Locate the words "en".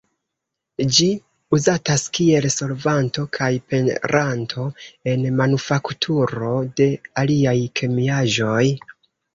5.15-5.31